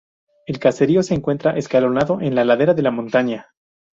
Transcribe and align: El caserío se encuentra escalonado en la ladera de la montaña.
El 0.47 0.57
caserío 0.57 1.03
se 1.03 1.13
encuentra 1.13 1.51
escalonado 1.59 2.21
en 2.21 2.33
la 2.33 2.43
ladera 2.43 2.73
de 2.73 2.81
la 2.81 2.89
montaña. 2.89 3.51